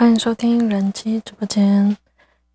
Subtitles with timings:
[0.00, 1.96] 欢迎收听人机直播间。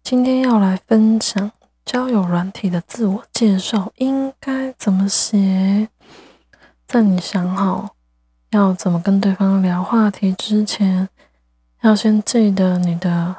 [0.02, 1.52] 今天要来分享
[1.84, 5.90] 交友软体的自我介绍应该怎么写。
[6.88, 7.98] 在你想好
[8.52, 11.10] 要怎么跟对方聊话题之前，
[11.82, 13.36] 要先记得你的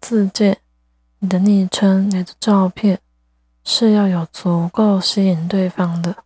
[0.00, 0.58] 字界、
[1.20, 2.98] 你的昵称、你的照片
[3.62, 6.16] 是要有足够吸引对方的。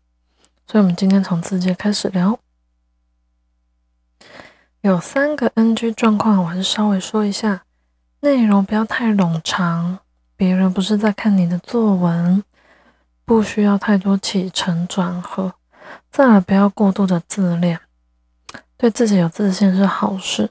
[0.67, 2.39] 所以，我们今天从字界开始聊。
[4.83, 7.63] 有三个 NG 状况，我还是稍微说一下。
[8.21, 9.99] 内容不要太冗长，
[10.37, 12.43] 别人不是在看你的作文，
[13.25, 15.55] 不需要太多起承转合。
[16.13, 17.81] 再来，不要过度的自恋，
[18.77, 20.51] 对自己有自信是好事，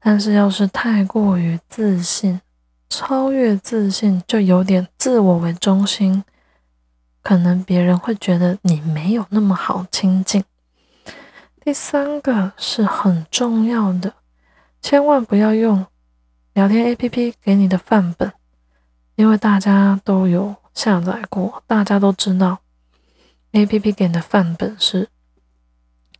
[0.00, 2.40] 但是要是太过于自信，
[2.88, 6.24] 超越自信，就有点自我为中心，
[7.22, 10.42] 可能别人会觉得你没有那么好亲近。
[11.66, 14.14] 第三个是很重要的，
[14.80, 15.84] 千万不要用
[16.52, 18.32] 聊天 APP 给你的范本，
[19.16, 22.60] 因为大家都有下载过，大家都知道
[23.50, 25.08] APP 给你的范本是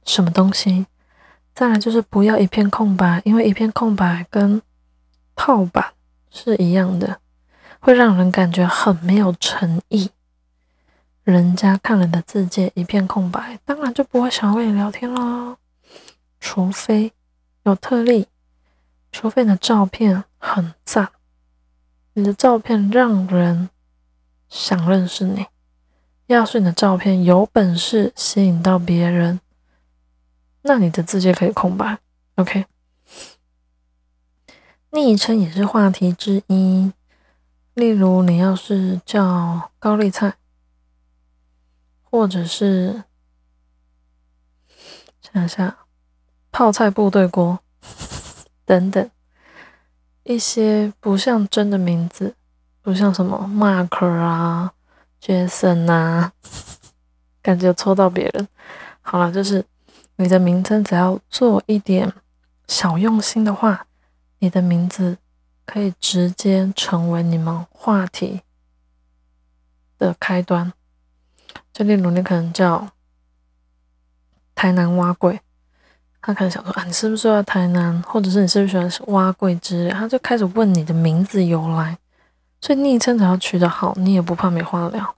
[0.04, 0.86] 什么东西。
[1.54, 4.60] 再来就是不要一片空白，因为一片空白跟
[5.36, 5.92] 套版
[6.28, 7.20] 是一样的，
[7.78, 10.10] 会让人感觉很没有诚意。
[11.26, 15.56] 人家看了你的字界一片空白，当然就不会想要跟你聊天啦。
[16.38, 17.12] 除非
[17.64, 18.28] 有特例，
[19.10, 21.08] 除非你的照片很赞，
[22.12, 23.68] 你的照片让人
[24.48, 25.46] 想认识你。
[26.28, 29.40] 要是你的照片有本事吸引到别人，
[30.62, 31.98] 那你的字界可以空白。
[32.36, 32.66] OK，
[34.90, 36.92] 昵称也是话题之一。
[37.74, 40.36] 例如，你要是叫高丽菜。
[42.08, 43.04] 或者是
[45.20, 45.76] 想想
[46.50, 47.58] 泡菜部队锅
[48.64, 49.10] 等等
[50.22, 52.34] 一些不像真的名字，
[52.80, 54.72] 不像什么 Mark 啊、
[55.20, 56.32] Jason 啊，
[57.42, 58.48] 感觉抽到别人。
[59.02, 59.64] 好了，就是
[60.16, 62.12] 你的名称只要做一点
[62.66, 63.86] 小用心的话，
[64.38, 65.18] 你的名字
[65.64, 68.40] 可以直接成为你们话题
[69.98, 70.72] 的开端。
[71.72, 72.88] 就例如你可能叫
[74.54, 75.40] 台南蛙贵，
[76.22, 81.98] 他可能想说啊，你是不是要台南，或者是你是不是喜欢蛙贵之类，他就开始问你的名字由来。
[82.60, 85.14] 所以昵称只要取得好，你也不怕没话聊。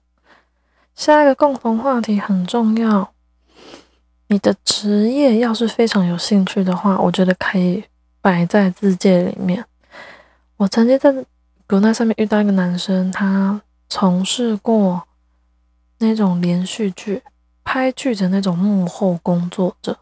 [0.93, 3.11] 下一个共同话题很重要，
[4.27, 7.83] 你的职业要是非常有兴趣的话，我觉得可以
[8.21, 9.65] 摆在字界里面。
[10.57, 11.25] 我曾经在
[11.65, 15.01] 国内上面遇到一个男生，他从事过。
[15.99, 17.21] 那种连续剧
[17.63, 19.97] 拍剧的那种幕后工作者，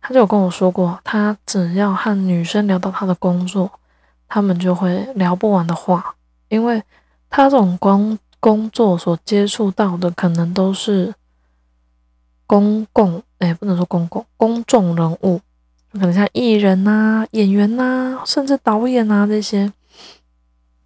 [0.00, 3.70] 他就有跟我说过，他只要和女生聊到他的工作，
[4.28, 6.14] 他们就会聊不完的话，
[6.48, 6.82] 因为
[7.30, 11.14] 他这种工工作所接触到的可能都是
[12.46, 15.40] 公共，哎，不能说公共，公众人物，
[15.92, 19.72] 可能像艺人呐、演员呐，甚至导演呐这些，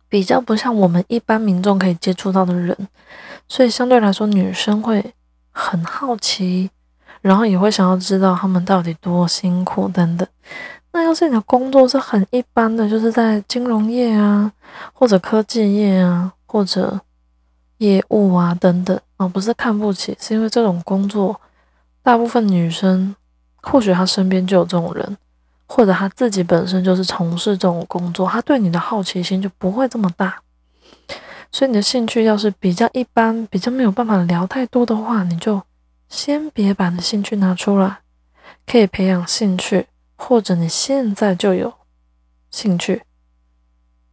[0.09, 2.77] 比较不像我们一般民众可以接触到的人。
[3.49, 5.15] 所以相对来说，女生会
[5.53, 6.71] 很好奇，
[7.21, 10.27] 然后也会想要知道他们到底多辛苦等等。
[10.93, 14.53] 那要是你的工作是很一般的，就是在金融业啊，
[14.93, 17.01] 或者科技业啊，或者
[17.79, 21.41] 业务啊等等哦，不是看不起，是因为这种工作，
[22.03, 23.15] 大部分女生
[23.61, 25.17] 或许她身边就有这种人，
[25.67, 30.41] 或者她自己本身就是从事这种工作，她对你的好奇心就不会这么大。
[31.55, 35.63] 所以你的兴趣要是比较一般，比较没有办法聊太多的话，你就
[36.09, 37.99] 先别把你的兴趣拿出来，
[38.67, 41.73] 可以培养兴趣，或者你现在就有
[42.51, 43.03] 兴趣，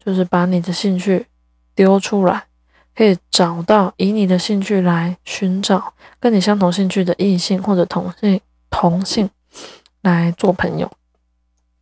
[0.06, 1.26] 就是把你的兴趣
[1.74, 2.44] 丢出来，
[2.96, 9.28] 可以找到以你的兴趣来寻找跟你相同兴趣的异性或者同性同性
[10.02, 10.92] 来做朋友。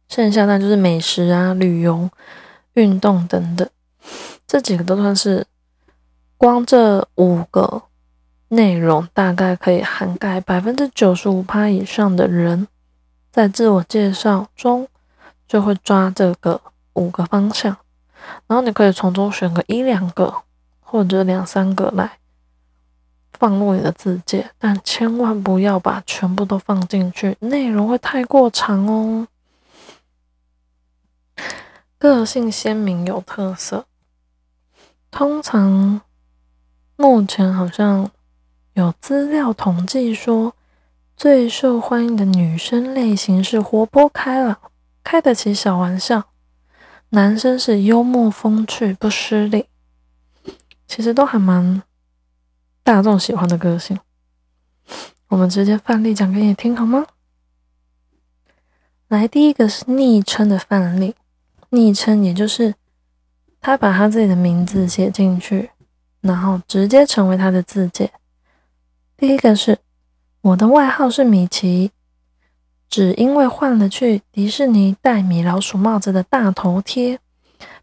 [0.08, 2.10] 剩下那就是美食啊、旅游、
[2.76, 3.70] 运动等等。
[4.50, 5.46] 这几个都算是，
[6.36, 7.84] 光这五个
[8.48, 12.68] 内容大概可以涵盖百分之九十五趴以上的人，
[13.32, 14.88] 在自我介绍中
[15.48, 16.60] 就会抓这个
[16.94, 17.78] 五个方向，
[18.48, 20.34] 然后你可以从中选个一两个
[20.80, 22.18] 或者两三个来
[23.34, 29.28] 放入你的字界，但千万不要把全部都放进去，内容会太过长哦。
[32.00, 33.86] 个性鲜明有特色。
[35.12, 36.02] 通常，
[36.96, 38.10] 目前好像
[38.74, 40.56] 有资料统计说，
[41.18, 44.58] 最受欢迎的女生类型是活泼开朗、
[45.04, 46.26] 开得起小玩笑，
[47.10, 49.66] 男生是幽默风趣不失礼，
[50.88, 51.82] 其实都还蛮
[52.84, 54.00] 大众喜欢的个性。
[55.30, 57.06] 我们直接范例讲给你听好吗？
[59.08, 61.16] 来，第一个是昵称的范例，
[61.70, 62.76] 昵称也就是
[63.62, 65.70] 他把他自己的名字写进去，
[66.22, 68.12] 然后直接成为他的字界。
[69.18, 69.78] 第一个是
[70.42, 71.92] 我的外号是米奇，
[72.90, 77.20] 只因为换了去迪士尼戴米老鼠帽子的大头贴，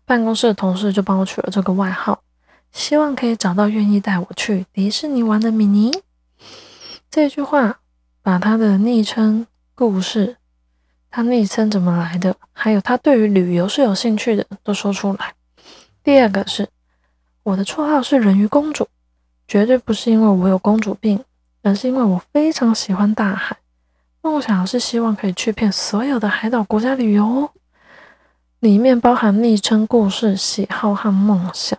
[0.05, 2.22] 办公室的同事就帮我取了这个外号，
[2.72, 5.93] 希望可以找到愿意带我去迪士尼玩的米妮。
[7.11, 7.81] 这句话
[8.22, 10.38] 把他的昵称故事，
[11.11, 15.34] 他昵称怎么来的，还有他对于旅游是有兴趣的，都说出来。
[16.06, 16.69] 第二个是
[17.43, 18.87] 我的绰号是人鱼公主，
[19.49, 21.25] 绝对不是因为我有公主病，
[21.64, 23.56] 而是因为我非常喜欢大海，
[24.23, 27.50] 梦想是希望可以去遍所有的海岛国家旅游哦。
[28.61, 31.76] 里面包含昵称故事、喜好和梦想，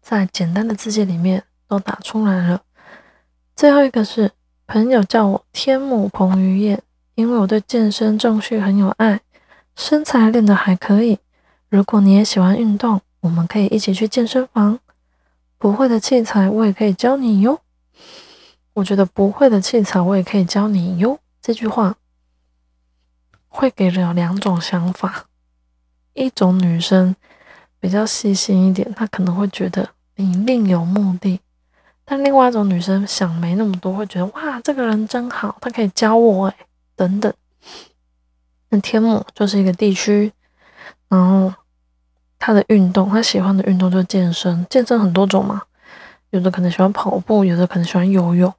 [0.00, 2.62] 在简单的字迹里面都打出来了。
[3.56, 4.30] 最后一个是
[4.68, 6.80] 朋友叫我天母彭于晏，
[7.16, 9.22] 因为我对健身重训很有爱，
[9.74, 11.18] 身材练得还可以。
[11.68, 14.78] 如果你也喜欢运动，我们可以一起去健身房。
[15.58, 17.60] 不会的器材我也可以教你哟。
[18.74, 21.18] 我觉得不会的器材我也可以教你哟。
[21.40, 21.96] 这句话
[23.48, 25.26] 会给人有两种想法：
[26.12, 27.16] 一种女生
[27.80, 31.40] 比较细心一点，她可能会觉得你另有目的。
[32.04, 36.56] 但另外一种女生想没那么多，会觉得哇，这个人真好，他可以教我哎，
[36.94, 37.32] 等等。
[38.68, 40.32] 那天母就是一个地区，
[41.08, 41.52] 然后
[42.38, 45.62] 他的运动，他喜欢的运动就是健身，健身很多种嘛，
[46.30, 48.52] 有的可能喜欢跑步，有的可能喜欢游泳，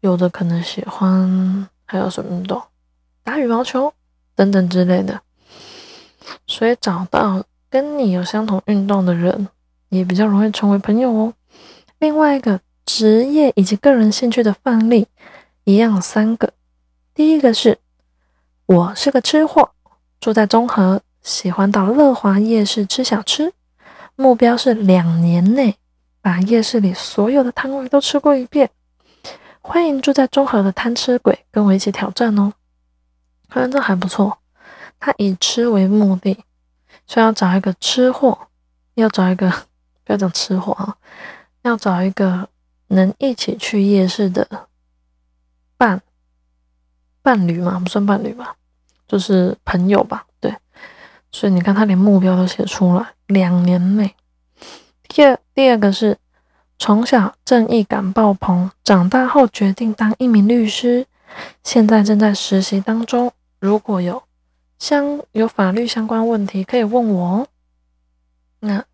[0.00, 2.62] 有的可能喜欢还有什么运动，
[3.22, 3.92] 打羽毛球
[4.34, 5.20] 等等之类的。
[6.46, 9.48] 所以找到跟你有相同运动的人，
[9.88, 11.34] 也比较容易成为朋友哦。
[11.98, 15.06] 另外一个职业以及个人兴趣的范例，
[15.64, 16.52] 一样三个。
[17.14, 17.78] 第一个是，
[18.66, 19.70] 我是个吃货，
[20.20, 23.52] 住在中和，喜欢到乐华夜市吃小吃，
[24.16, 25.76] 目标是两年内
[26.20, 28.68] 把夜市里所有的摊位都吃过一遍。
[29.60, 32.52] 欢迎住在中和的贪吃鬼跟我一起挑战哦。
[33.48, 34.38] 看这还不错，
[34.98, 36.36] 他以吃为目的，
[37.06, 38.48] 所以要找一个吃货，
[38.94, 39.48] 要找一个
[40.04, 40.96] 不要讲吃货啊。
[41.62, 42.48] 要找一个
[42.88, 44.66] 能一起去夜市的
[45.76, 46.02] 伴
[47.22, 47.78] 伴侣嘛？
[47.78, 48.56] 不算伴侣吧，
[49.06, 50.26] 就是朋友吧。
[50.40, 50.52] 对，
[51.32, 54.14] 所以你看，他连目标都写出来，两年内。
[55.08, 56.18] 第二，第二个是
[56.78, 61.06] 从小正义感爆棚，长大后决定当一名律师，
[61.62, 63.32] 现在正在实习当中。
[63.58, 64.22] 如果有
[64.78, 67.46] 相有法律相关问题，可以问我哦。
[68.60, 68.84] 那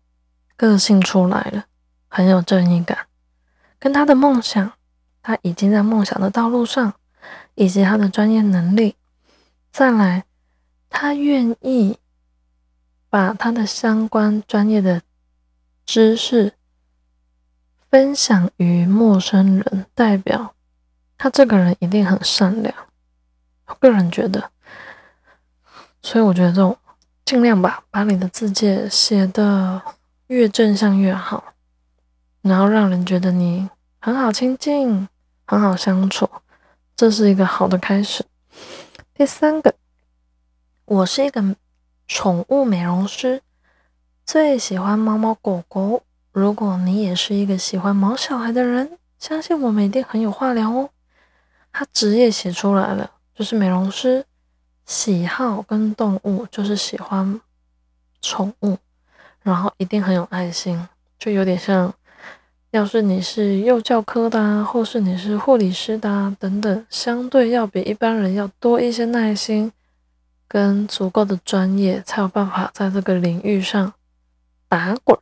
[0.55, 1.65] 个性出来了。
[2.09, 2.97] 很有正义感，
[3.77, 4.71] 跟他的梦想，
[5.21, 6.93] 他已经在梦想的道路上，
[7.53, 8.95] 以及他的专业能力。
[9.71, 10.23] 再来，
[10.89, 11.97] 他愿意
[13.09, 15.01] 把他的相关专业的
[15.85, 16.53] 知识
[17.89, 20.53] 分享于陌生人，代表
[21.17, 22.73] 他这个人一定很善良。
[23.67, 24.51] 我个人觉得，
[26.01, 26.77] 所以我觉得这种
[27.25, 29.81] 尽量吧，把你的字界写的
[30.27, 31.53] 越正向越好。
[32.41, 35.07] 然后让人觉得你很好亲近，
[35.45, 36.29] 很好相处，
[36.95, 38.23] 这是一个好的开始。
[39.13, 39.73] 第三个，
[40.85, 41.41] 我是一个
[42.07, 43.41] 宠物美容师，
[44.25, 46.03] 最喜欢猫猫狗狗。
[46.31, 50.89] 如果你也是一个喜欢毛小孩的人，相信我们一定很有话聊哦。
[51.73, 54.25] 他职业写出来了，就是美容师，
[54.85, 57.41] 喜好跟动物就是喜欢
[58.21, 58.77] 宠物，
[59.41, 60.87] 然后一定很有爱心，
[61.19, 61.93] 就有点像。
[62.71, 69.71] 要是你是幼教科的啊，或是你是护理师的啊，等等，相对要比一般人要多一些耐心
[70.47, 73.93] 跟足够的专业，才有办法在这个领域上
[74.69, 75.17] 打滚。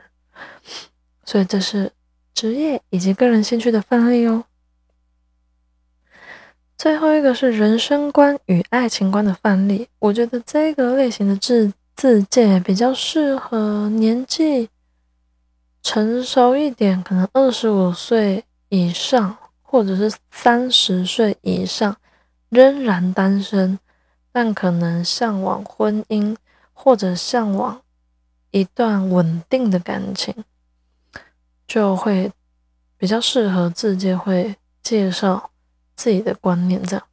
[1.23, 1.91] 所以这是
[2.33, 4.43] 职业以及个人兴趣的范例哦。
[6.77, 14.69] 最后一个是人生观与爱情观的范例，我觉得这个类型的字字界比较适合年纪。
[15.81, 21.95] 成熟一点，可能二十五岁以上，或者是三十岁以上，
[22.49, 23.77] 仍然单身，
[24.35, 26.35] 但可能向往婚姻
[26.73, 27.81] 或者向往
[28.51, 30.43] 一段稳定的感情，
[31.65, 32.29] 就会
[32.97, 35.51] 比较适合自介会介绍
[35.95, 36.83] 自己的观念。
[36.83, 37.07] 这样，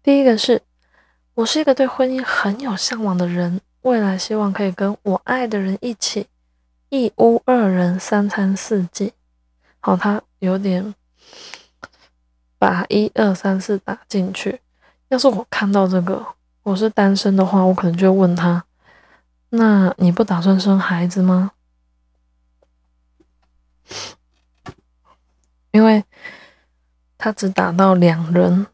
[0.00, 0.62] 第一个是，
[1.34, 6.28] 我是一个对婚姻很有向往的人，未来希望可以跟我爱的人一起
[6.90, 9.12] 一屋二人三餐四季。
[9.80, 10.94] 好，他有点
[12.60, 14.60] 把一二三四打进去。
[15.08, 16.24] 要是我看到这个，
[16.62, 18.64] 我是单身的话，我可能就问他：
[19.48, 21.52] 那你不打算生孩子吗？
[25.72, 26.04] 因为
[27.16, 28.66] 他只打到两人，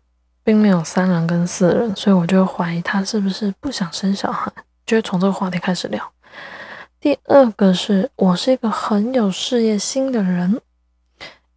[0.42, 4.52] 并没有三人跟四人，所以我就怀疑他是不是不想生小孩，
[4.84, 6.12] 就会从这个话题开始聊。
[6.98, 10.60] 第二个是我是一个很有事业心的人，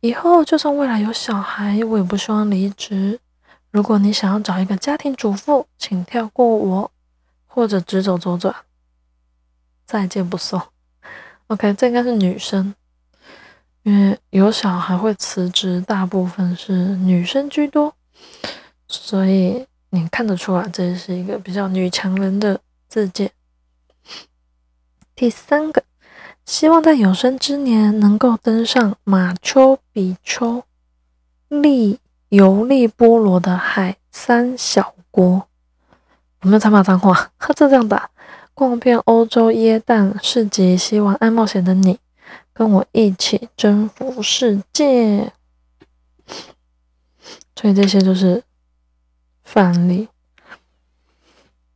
[0.01, 3.19] 以后就算未来有小孩，我也不希望离职。
[3.71, 6.91] 如果你想要找一个家庭主妇，请跳过我，
[7.45, 8.55] 或者直走左转，
[9.85, 10.61] 再见不送。
[11.47, 12.73] OK，这应该是女生。
[13.83, 17.95] 因为有小孩会辞职，大部分是女生居多，
[18.87, 23.31] 所以你看得出来，这是一个比较女强人的自荐。
[25.15, 25.83] 第三个，
[26.45, 30.63] 希望在有生之年能够登上马丘比丘
[31.47, 31.99] 利
[32.29, 35.47] 游历波罗的海三小国。
[36.41, 38.09] 我没有参骂脏话，他这样打，
[38.53, 41.99] 逛遍欧洲耶诞市集，希望爱冒险的你。
[42.53, 45.31] 跟我一起征服世界，
[47.55, 48.43] 所以这些就是
[49.43, 50.09] 范例。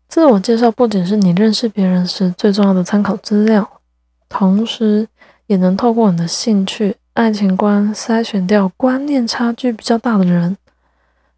[0.09, 3.81] 自我介绍不仅是你认识别人时最重要的参考资料，
[4.27, 5.07] 同时
[5.47, 10.57] 也能透过你的兴趣、爱情观筛选掉观念差距比较大的人。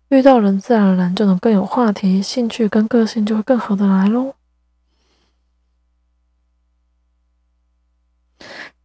[0.07, 4.35] 遇到人自然而然就能更有话题，兴趣跟个性就会更合得来喽。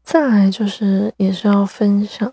[0.02, 2.32] 再来就是也是要分享，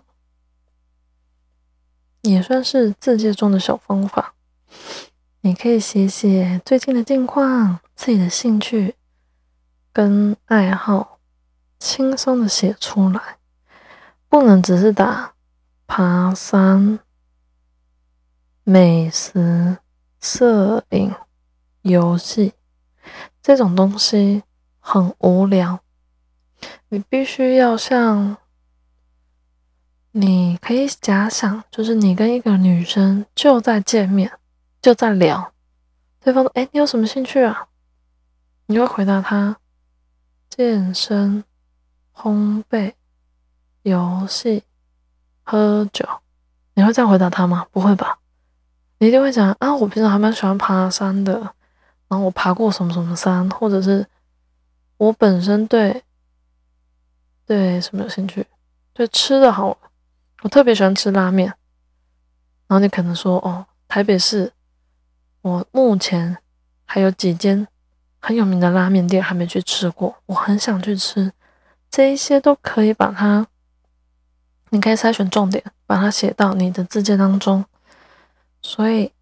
[2.22, 4.34] 也算是自介中的小方法。
[5.42, 8.96] 你可以写写最近的近况、自己的兴趣
[9.92, 11.20] 跟爱好，
[11.78, 13.37] 轻松的写出来，
[14.28, 15.34] 不能只是打
[15.86, 16.98] 爬山、
[18.62, 19.78] 美食、
[20.20, 21.14] 摄影、
[21.82, 22.52] 游戏
[23.42, 24.42] 这种东西，
[24.78, 25.80] 很无聊。
[26.90, 28.36] 你必须要像，
[30.12, 34.30] 你可以假想，就是你跟一个女生就在见面，
[34.82, 35.52] 就在聊，
[36.20, 37.68] 对方说：“哎，你有什么兴趣啊？”
[38.66, 39.56] 你会回答他：
[40.50, 41.42] 健身、
[42.14, 42.92] 烘焙、
[43.88, 44.62] 游戏、
[45.42, 46.06] 喝酒。
[46.74, 47.66] 你会这样回答他吗？
[47.72, 48.18] 不会吧？
[48.98, 51.32] 你一定会讲：“啊，我平常还蛮喜欢爬山的，
[52.08, 54.06] 然后我爬过什么什么山，或者是
[54.96, 56.02] 我本身对。”
[57.46, 58.46] 对什么有兴趣？
[58.92, 59.78] 对吃的好，
[60.42, 61.46] 我特别喜欢吃拉面。
[62.66, 64.52] 然后你可能说，哦，台北市，
[65.40, 66.36] 我目前
[66.84, 67.66] 还有几间
[68.20, 71.32] 很有名的拉面店还没去吃过，我很想去吃。
[71.90, 73.46] 这一些都可以把它，
[74.70, 77.64] 你可以筛选重点，把它写到你的字节当中。
[78.60, 79.12] 所以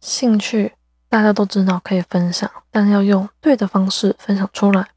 [0.00, 0.72] 兴趣
[1.08, 4.88] 大家都知道可以分享，但要用对的方式分享出来。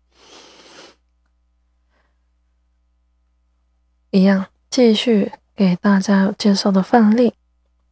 [4.12, 7.34] 一样，继续给大家介绍的范例。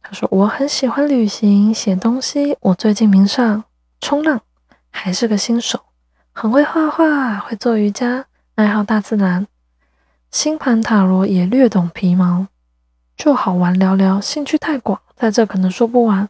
[0.00, 2.56] 他说：“我很喜欢旅行、写东西。
[2.60, 3.64] 我最近迷上
[4.00, 4.40] 冲浪，
[4.90, 5.84] 还是个新手。
[6.32, 8.26] 很会画画，会做瑜伽，
[8.56, 9.46] 爱好大自然。
[10.32, 12.46] 星盘塔罗也略懂皮毛，
[13.18, 14.18] 就好玩聊聊。
[14.18, 16.26] 兴趣太广，在这可能说不完。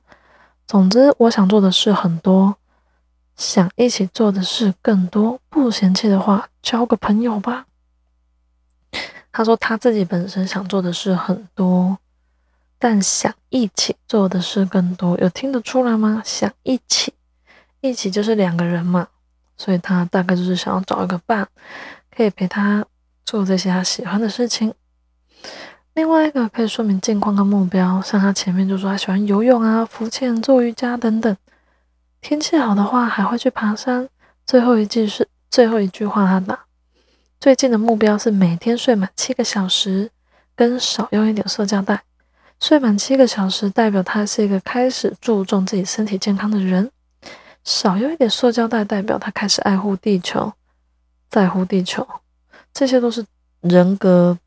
[0.66, 2.56] 总之，我想做的事很多，
[3.36, 5.38] 想一起做的事更多。
[5.48, 7.66] 不嫌弃的话，交个朋友吧。”
[9.30, 11.96] 他说他自己本身想做的事很多，
[12.80, 16.20] 但想一起做的事更多，有听得出来吗？
[16.24, 17.14] 想一起，
[17.80, 19.06] 一起就是两个人嘛，
[19.56, 21.48] 所以他大概就是想要找一个伴，
[22.14, 22.84] 可以陪他
[23.24, 24.74] 做这些他喜欢的事情。
[25.94, 31.36] 另外一个可以说明近况跟目标，像他前面就说他喜欢游泳啊、浮潜、做瑜伽等等。
[32.20, 34.08] 天气好的话还会去爬山。
[34.46, 36.58] 最后一句是最后一句话，他打。
[37.40, 40.10] 最近的目标是每天睡满七个小时，
[40.54, 42.02] 跟少用一点塑胶袋。
[42.60, 46.90] 睡满七个小时代表他是一个开始注重自己身体健康的人，
[47.64, 50.52] 少用一点塑胶袋代表他开始爱护地球，
[51.28, 52.06] 在乎地球。
[52.72, 53.24] 这些都是
[53.60, 54.38] 人格，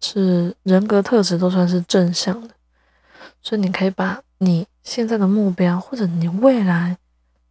[0.00, 2.54] 是人格特质，都算是正向的。
[3.42, 6.98] 所以你可以把你现在的目标，或者你未来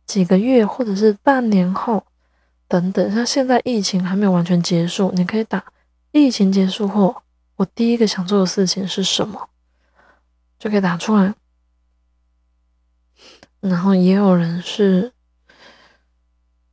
[0.06, 2.04] 几个月，或者是半年后。
[2.70, 5.64] 等等，像现在疫情还没有完全结束，你可以打
[6.12, 7.24] 疫情结束后，
[7.56, 9.48] 我第一个想做的事情是什么，
[10.60, 11.34] 就可以打出来。
[13.62, 15.14] 然后也有人是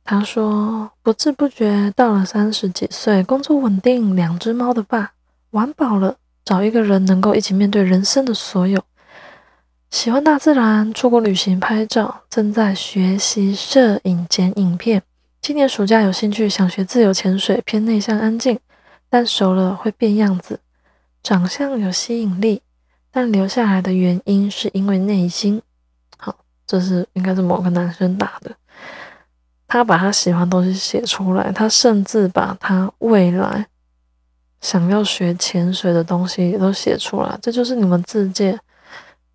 [0.07, 5.13] 他说：“不知不觉到了三十几岁，工作稳定，两只猫的爸，
[5.49, 8.83] 玩饱了，找一个人能够一起面对人生的所有。
[9.89, 15.01] 喜欢大自然，出国旅行拍照，正在学习摄影剪影片。
[15.41, 18.59] 今年暑假有兴趣想学自由潜水，偏内向安静，
[19.09, 20.59] 但熟了会变样子。
[21.23, 22.61] 长相有吸引力，
[23.09, 25.59] 但留下来的原因是因为内心。
[26.17, 26.35] 好，
[26.67, 28.55] 这是应该是某个男生打的。”
[29.67, 33.67] 他把他喜欢的东西写出来，他甚至把他未来
[34.61, 37.37] 想要学潜水的东西也都写出来。
[37.41, 38.59] 这就是你们自介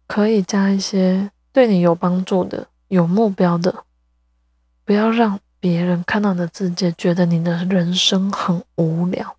[0.06, 3.84] 可以加一些对你有帮助的、有目标的，
[4.84, 9.36] 不要让别人看到你的自介觉得你的人生很无聊。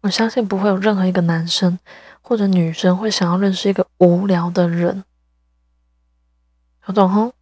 [0.00, 1.78] 我相信不会有任何一个男生
[2.22, 5.04] 或者女生会想要认识一个无聊的人，
[6.86, 7.32] 有懂吼？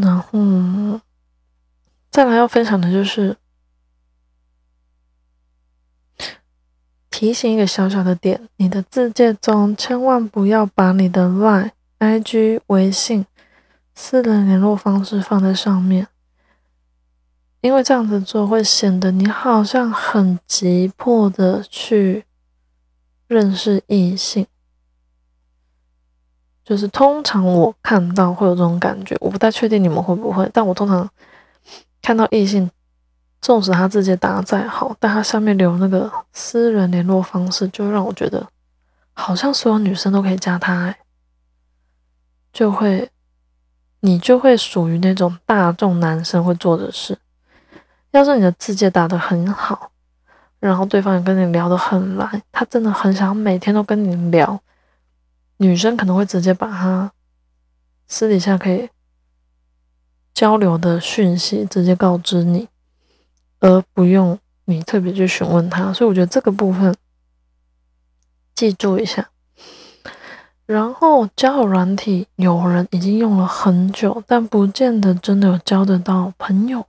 [0.00, 1.00] 然后
[2.08, 3.36] 再来要分享的就是
[7.10, 13.26] 提醒一个小小的点：你的字界中千万不要把你的 Line、IG、微信
[13.92, 16.06] 私人联络方式放在上面，
[17.60, 22.24] 因为这样子做会显得你好像很急迫的去
[23.26, 24.46] 认识异性。
[26.68, 31.08] 就是通常我看到会有这种感觉，我不太确定你们会不会，但我通常
[32.02, 32.70] 看到异性，
[33.40, 38.46] 纵使他自己打再好，但他下面留那个私人联络方式，就让我觉得
[39.14, 40.94] 好像所有女生都可以加他，
[42.52, 43.10] 就会
[44.00, 47.16] 你就会属于那种大众男生会做的事。
[48.10, 49.90] 要是你的字界打得很好，
[50.60, 54.60] 然后对方也跟你聊得很来，他真的很想每天都跟你聊。
[55.58, 57.12] 女生可能会直接把他
[58.06, 58.88] 私底下可以
[60.32, 62.68] 交流的讯息直接告知你，
[63.60, 65.92] 而不用你特别去询问他。
[65.92, 66.94] 所以我觉得这个部分
[68.54, 69.28] 记住一下。
[70.64, 76.86] 然后交友软体，有人已经用了很久，但不见得真的有交得到朋友。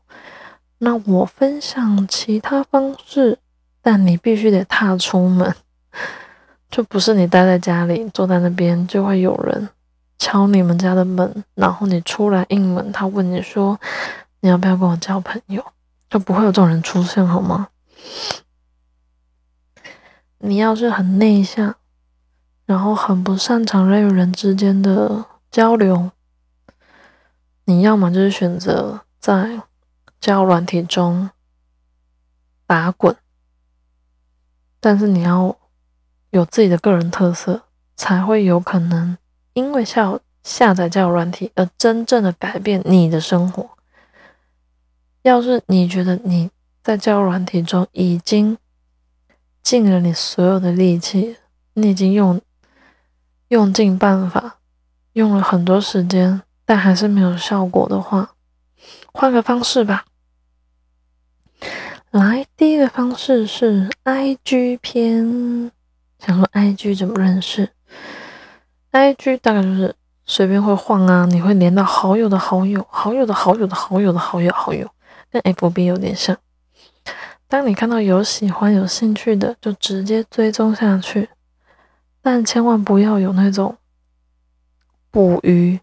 [0.79, 3.39] 那我分享其他方式，
[3.81, 5.55] 但你必须得踏出门。
[6.69, 9.69] 就不是你待在家里坐在那边，就会有人
[10.19, 13.79] 敲你们家的门，然后你出来应门，他问你说
[14.41, 15.65] 你要不要跟我交朋友，
[16.11, 17.69] 就不会有这种人出现，好吗？
[20.37, 21.75] 你要是很内向，
[22.67, 26.11] 然后很不擅长人与人之间的交流，
[27.65, 29.63] 你要么就是选择在
[30.21, 31.31] 交软体中
[32.67, 33.15] 打滚，
[34.79, 35.58] 但是你要。
[36.31, 37.63] 有自己的个人特色，
[37.95, 39.17] 才会有可能
[39.53, 43.69] 因为下下载交友软体而真正的改变你的生活。
[45.23, 46.49] 要是你觉得你
[46.81, 48.57] 在交友软体中已经
[49.61, 51.37] 尽了你所有的力气，
[51.73, 52.39] 你已经用
[53.49, 54.59] 用尽办法，
[55.13, 58.35] 用了很多时间，但还是没有效果的话，
[59.11, 60.05] 换个方式吧。
[62.11, 65.71] 来，第一个方式是 IG 篇。
[66.19, 67.69] 想说 I G 怎么认识
[68.91, 74.89] ？I G 大概就是随便会晃啊，你会连到好友的好友、好友的好友的好友的好友好友，
[75.31, 76.37] 跟 F B 有点像。
[77.47, 81.29] 当你看到有喜欢、有兴趣的，就直接追踪下去，
[82.21, 83.77] 但千万不要有那种
[85.09, 85.79] 捕鱼、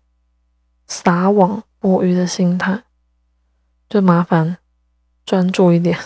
[0.86, 2.84] 撒网捕鱼的心态，
[3.88, 4.58] 就麻烦
[5.24, 5.98] 专注一点。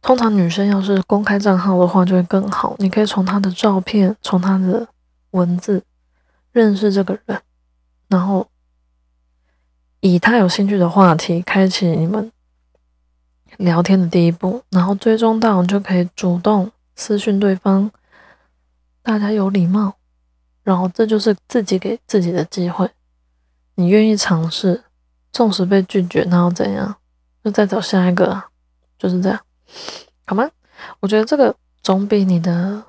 [0.00, 2.74] 通常女生要是公开账号的话，就会更好。
[2.78, 4.86] 你可以从她的照片、从她的
[5.32, 5.82] 文字
[6.52, 7.40] 认识这个人，
[8.08, 8.48] 然后
[10.00, 12.30] 以他有兴趣的话题开启你们
[13.58, 17.90] 聊天的第一步，然后追踪到你就可以主动私讯对方。
[19.02, 19.94] 大家有礼貌，
[20.62, 22.90] 然后这就是自己给自己的机会。
[23.74, 24.84] 你愿意尝试，
[25.32, 26.96] 纵使被拒绝，那又怎样？
[27.42, 28.44] 就再找下一个，
[28.98, 29.40] 就是这样。
[30.26, 30.50] 好吗？
[31.00, 32.82] 我觉得这个总比你的，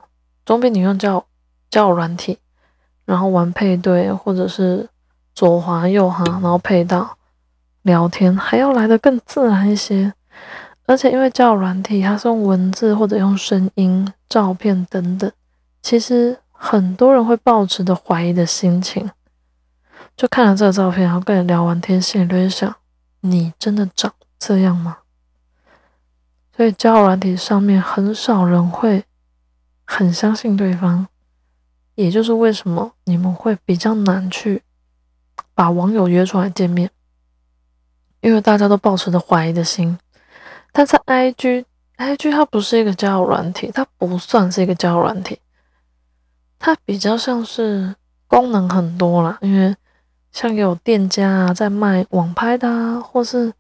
[0.46, 1.26] 总比你用叫
[1.70, 2.38] 叫软体，
[3.06, 4.88] 然后玩配对，或者是
[5.34, 7.18] 左滑右滑，然后配到
[7.84, 10.14] 聊天，还要来的更自然一些。
[10.86, 15.32] 而且因为叫软体，它是用文字或者用声音、照片等等，
[15.84, 19.10] 其实很多人会抱持的怀疑的心情，
[20.18, 22.76] 就看了这个照片，然后跟你聊完天，心里就会想：
[23.22, 24.98] 你真的长这样吗？
[26.60, 29.06] 所以交友软体上面很少人会
[29.86, 31.08] 很相信对方，
[31.96, 34.62] 也就是为什么你们会比较难去
[35.56, 36.92] 把网友约出来见面，
[38.20, 39.98] 因为大家都抱持着怀疑的心。
[40.74, 45.40] 但在 IG，IG 它不是一个交友软体，它不算是一个交友软体，
[46.60, 47.96] 它比较像是
[48.28, 49.74] 功能很多啦，因为
[50.34, 53.54] 像有店家啊在卖网拍的啊，或是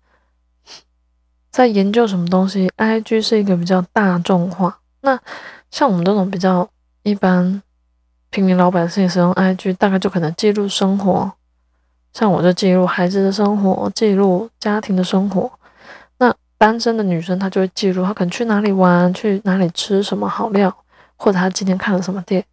[1.51, 4.79] 在研究什么东西，IG 是一个比较大众化。
[5.01, 5.19] 那
[5.71, 6.69] 像我们这种比较
[7.03, 7.61] 一般
[8.29, 11.31] 平民老百姓使用 IG，大概就可能记录生活，
[12.13, 15.51] 像我就记录孩子的生活，记录家庭的生活。
[16.17, 20.83] 那单身的女生，她就会记录她可能去哪里玩，去哪里吃什么好料，
[21.15, 22.45] 或者她今天看了什么店，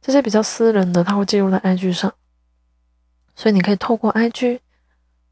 [0.00, 2.12] 这些比较私人的，她会记录在 IG 上。
[3.34, 4.60] 所以你可以透过 IG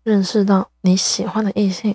[0.03, 1.95] 认识到你喜欢的异性，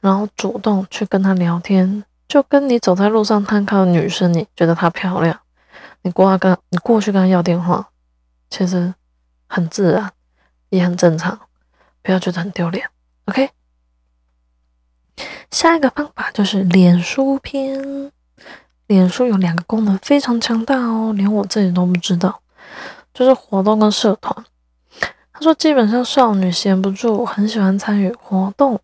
[0.00, 5.38] 然后主动去跟他聊天，就跟你走在路上看到女生，你觉得她漂亮，
[6.02, 7.88] 你过来跟你过去跟她要电话，
[8.48, 8.94] 其实
[9.46, 10.10] 很自然，
[10.70, 11.38] 也很正常，
[12.02, 12.88] 不要觉得很丢脸
[13.26, 13.50] ，OK。
[15.50, 18.12] 下一个方法就是脸书篇。
[18.86, 22.40] 脸书有两个功能非常强大哦，连我自己都不知道，
[23.14, 24.44] 就是活动跟社团。
[25.32, 28.80] 他说，基本上少女闲不住，很喜欢参与活动，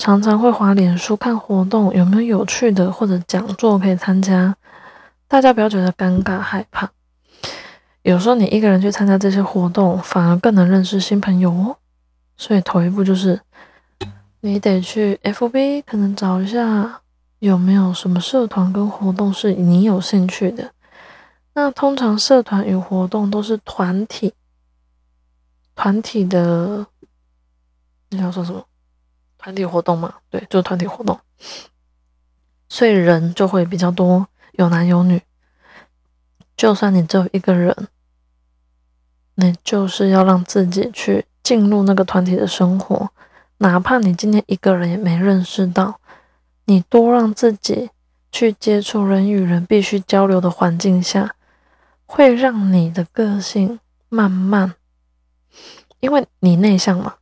[0.00, 4.56] 常常会滑脸书看活动有没有有趣的或者讲座可以参加。
[5.28, 6.88] 大家不要觉得尴尬害怕，
[8.00, 11.76] 有时候你一个人去参加这些活动，反而更能认识新朋友哦。
[12.38, 13.38] 所以头一步就是。
[14.42, 17.02] 你得去 FB，可能找一下
[17.40, 20.72] 有没有什么社团跟活动是你有兴趣的。
[21.52, 24.32] 那通常社团与活动都是团体，
[25.74, 26.86] 团体的，
[28.08, 28.64] 你要说什么？
[29.40, 31.18] 团体活动嘛，对，就是团体活动，
[32.68, 35.22] 所以人就会比较多，有男有女。
[36.58, 37.88] 就算你只有一个人，
[39.36, 43.10] 你就是要让自己去进入那个团体的生活。
[43.56, 45.98] 哪怕你今天一个人也没认识到，
[46.66, 47.88] 你多让自己
[48.30, 51.34] 去接触人与人必须交流的环境下，
[52.04, 54.74] 会让你的个性慢慢，
[56.00, 57.14] 因为你内向嘛，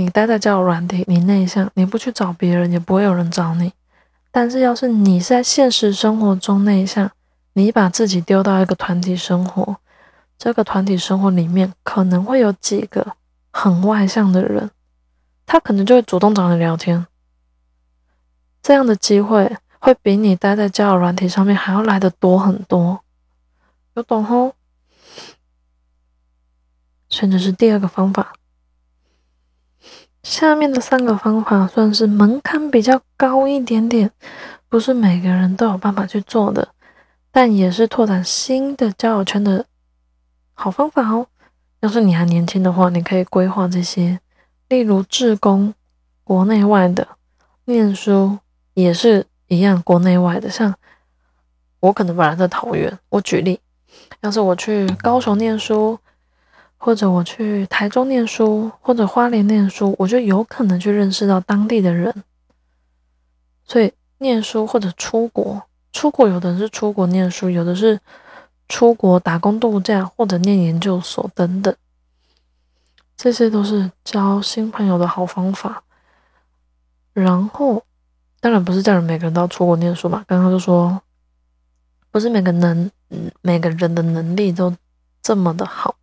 [0.00, 3.70] 你待在交友软体，你内向，你不去找别人，也不会有人找你。
[4.30, 7.10] 但是要是你在现实生活中内向，
[7.52, 9.76] 你把自己丢到一个团体生活，
[10.38, 13.14] 这个团体生活里面可能会有几个
[13.52, 14.70] 很外向的人。
[15.44, 17.06] 他可能就会主动找你聊天，
[18.62, 23.00] 这样的机会会比你待在交友软体上面还要来的多很多，
[23.92, 24.54] 有懂吼？
[27.10, 28.32] 甚至是第二个方法。
[30.30, 34.08] 下面的三个方法算是门槛比较高一点点，
[34.68, 36.68] 不是每个人都有办法去做的，
[37.32, 39.66] 但也是拓展新的交友圈的
[40.54, 41.26] 好方法哦。
[41.80, 44.20] 要是你还年轻的话，你可以规划这些。
[44.68, 45.74] 例如，志工，
[46.22, 47.08] 国内外的
[47.64, 48.38] 念书
[48.74, 50.48] 也是一样，国内外的。
[50.48, 50.72] 像
[51.80, 53.58] 我可能本来在桃园，我举例，
[54.20, 55.98] 要是我去高雄念书，
[56.82, 62.24] 或者我去台中念书，或者花莲念书，我就有可能去认识到当地的人。
[63.66, 65.62] 所以，念书或者出国，
[65.92, 68.00] 出国有的是出国念书，有的是
[68.66, 71.76] 出国打工度假，或者念研究所等等。
[73.14, 75.82] 这些都是交新朋友的好方法。
[77.12, 77.84] 然后，
[78.40, 80.24] 当然不是叫人每个人都要出国念书嘛。
[80.26, 81.02] 刚刚就说，
[82.10, 82.90] 不是每个能，
[83.42, 84.74] 每个人的能力都
[85.20, 85.94] 这么的好。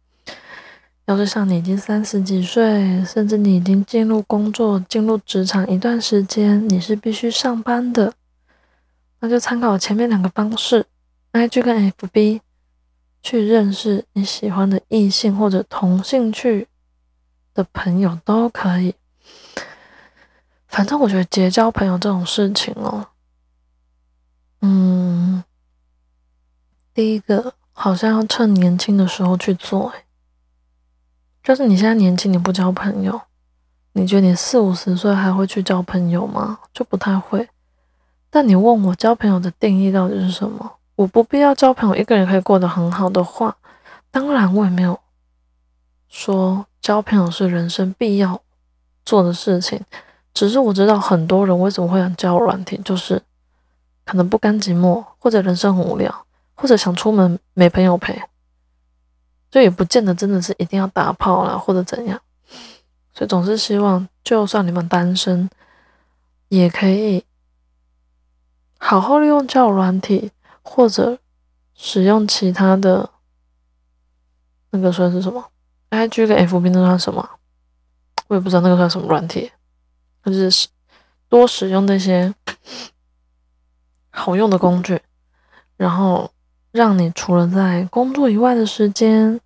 [1.07, 8.13] 要是像你已经三十几岁，甚至你已经进入工作、进入职场一段时间，你是必须上班的，
[9.19, 10.85] 那就参考前面两个方式
[11.33, 12.41] ，IG 跟 FB，
[13.23, 16.67] 去认识你喜欢的异性或者同兴趣。
[17.57, 18.93] 的朋友都可以，
[20.67, 23.07] 反正我觉得结交朋友这种事情哦，
[24.61, 25.43] 嗯，
[26.93, 29.91] 第一个好像要趁年轻的时候去做，
[31.47, 33.21] 就是你现在年轻，你不交朋友，
[33.93, 36.59] 你觉得你四五十岁还会去交朋友吗？
[36.73, 37.47] 就不太会。
[38.29, 40.69] 但你问我交朋友的定义到底是什么？
[40.97, 43.55] 我不必要交朋友，一个人可以过得很好的话，
[44.11, 44.99] 当然我也没有
[46.09, 46.65] 说。
[46.81, 48.41] 交朋友是人生必要
[49.05, 49.79] 做的事情，
[50.33, 53.21] 只是我知道很多人为什么会想交软体，就是
[54.05, 56.13] 可能不甘寂寞，或者人生很无聊，
[56.55, 58.21] 或者想出门没朋友陪，
[59.49, 62.19] 就也不见得真的是一定要打炮了或者怎样，
[63.13, 65.49] 所以总是希望，就算你们单身，
[66.49, 67.23] 也可以
[68.77, 70.31] 好好利用交友软体，
[70.61, 71.17] 或者
[71.73, 73.09] 使用其他的
[74.71, 75.51] 那个算是什么
[75.89, 77.29] ？IG 跟 FB 那算什么？
[78.27, 79.51] 我也不知道那个算什么软体，
[80.25, 80.67] 就是
[81.29, 82.33] 多使用那些
[84.11, 85.01] 好用的工具，
[85.77, 86.29] 然后
[86.71, 89.39] 让你除了在工作以外的时间，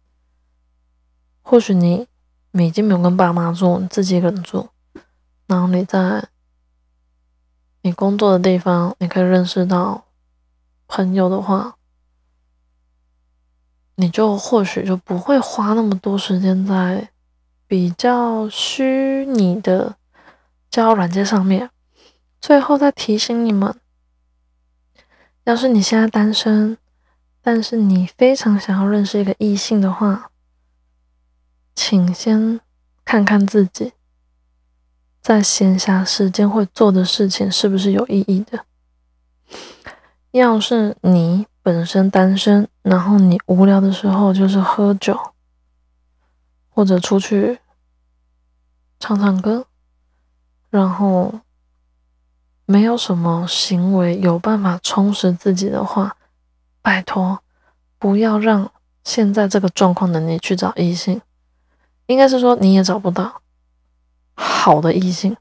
[1.41, 2.07] 或许你
[2.53, 4.69] 已经没有跟爸妈住，你自己一个人住，
[5.47, 6.27] 然后你在
[7.81, 10.05] 你工作的地方，你可以认识到
[10.87, 11.75] 朋友的话。
[13.95, 17.09] 你就或许就不会花那么多时间在
[17.67, 19.95] 比较虚拟的
[20.71, 21.69] 交友软件上面。
[22.39, 23.75] 最后再提醒你们，
[25.43, 26.75] 要是你现在单身，
[27.41, 30.31] 但是你非常想要认识一个异性的话，
[31.75, 32.59] 请先
[33.03, 33.93] 看看自己
[35.21, 38.65] 在闲暇时间会做的事情是不是有意义的。
[40.31, 41.45] 要是你。
[41.63, 45.15] 本身单身，然后你无聊的时候就是喝酒，
[46.69, 47.59] 或者出去
[48.99, 49.67] 唱唱歌，
[50.71, 51.41] 然后
[52.65, 56.17] 没有什么行为有办法充实自己的话，
[56.81, 57.39] 拜托
[57.99, 58.71] 不要让
[59.03, 61.21] 现在这个状况的你去找异性，
[62.07, 63.41] 应该是说你也找不到
[64.35, 65.37] 好的异性，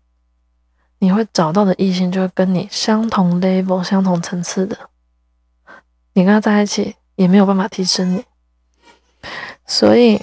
[0.98, 4.76] 你会找到的异性就会跟你相同 level、相同层次的。
[6.12, 8.24] 你跟他在一起也没有办法提升你，
[9.66, 10.20] 所以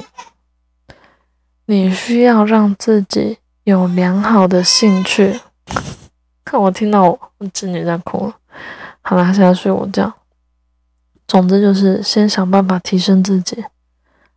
[1.65, 5.39] 你需要让自己有良好的兴趣。
[6.43, 8.35] 看 我听到我侄女在哭了，
[9.01, 10.13] 好了，现在睡午觉。
[11.27, 13.63] 总之就是先想办法提升自己，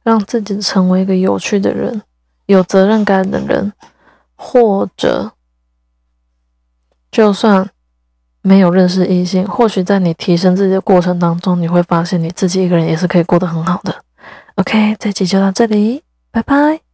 [0.02, 2.02] 让自己成为一个有趣的人、
[2.46, 3.72] 有责任感的人，
[4.36, 5.32] 或者
[7.10, 7.70] 就算。
[8.42, 13.94] 没有认识异性，或许在你提升自己的过程当中，你会发现你自己一个人也是可以过得很好的。
[14.54, 16.89] OK，这集就到这里，拜拜。